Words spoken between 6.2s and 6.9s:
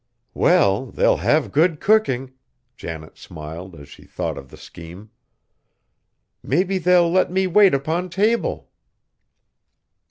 "Maybe